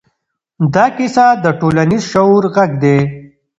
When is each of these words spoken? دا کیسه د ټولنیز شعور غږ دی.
دا 0.73 0.85
کیسه 0.95 1.25
د 1.43 1.45
ټولنیز 1.59 2.03
شعور 2.11 2.43
غږ 2.55 2.71
دی. 2.83 2.97